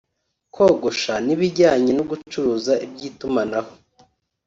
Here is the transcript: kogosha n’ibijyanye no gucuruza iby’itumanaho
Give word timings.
kogosha 0.55 1.13
n’ibijyanye 1.25 1.91
no 1.97 2.03
gucuruza 2.09 2.73
iby’itumanaho 2.85 3.71